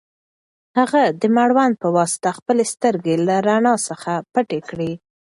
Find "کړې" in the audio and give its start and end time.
4.69-4.91